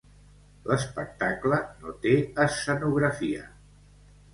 L'espectacle 0.71 1.61
no 1.85 1.95
té 2.07 2.17
escenografia. 2.49 3.49